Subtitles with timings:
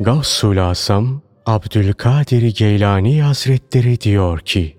[0.00, 4.78] Gavsul Asam Abdülkadir Geylani Hazretleri diyor ki,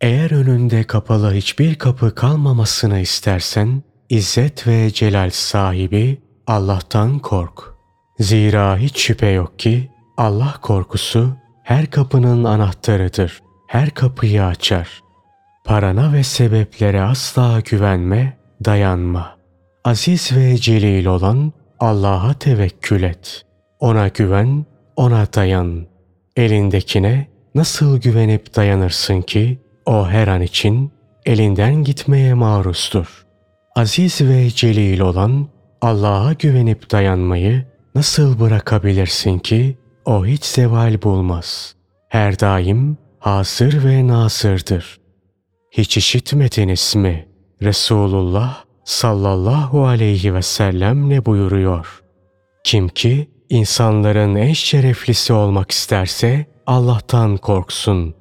[0.00, 7.74] eğer önünde kapalı hiçbir kapı kalmamasını istersen, İzzet ve Celal sahibi Allah'tan kork.
[8.18, 13.42] Zira hiç şüphe yok ki Allah korkusu her kapının anahtarıdır.
[13.66, 15.02] Her kapıyı açar.
[15.64, 19.36] Parana ve sebeplere asla güvenme, dayanma.
[19.84, 23.46] Aziz ve celil olan Allah'a tevekkül et.
[23.80, 24.64] Ona güven,
[24.96, 25.86] ona dayan.
[26.36, 30.92] Elindekine nasıl güvenip dayanırsın ki o her an için
[31.26, 33.26] elinden gitmeye maruzdur.
[33.76, 35.48] Aziz ve celil olan
[35.80, 41.74] Allah'a güvenip dayanmayı nasıl bırakabilirsin ki o hiç zeval bulmaz.
[42.08, 45.00] Her daim hasır ve nasırdır.
[45.70, 47.28] Hiç işitmediniz mi?
[47.62, 52.02] Resulullah sallallahu aleyhi ve sellem ne buyuruyor?
[52.64, 58.14] Kim ki insanların en şereflisi olmak isterse Allah'tan korksun.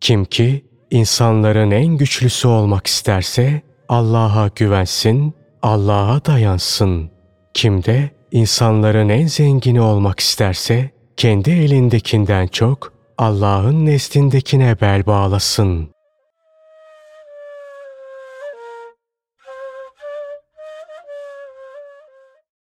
[0.00, 7.10] Kim ki insanların en güçlüsü olmak isterse Allah'a güvensin, Allah'a dayansın.
[7.54, 15.95] Kim de insanların en zengini olmak isterse kendi elindekinden çok Allah'ın nezdindekine bel bağlasın.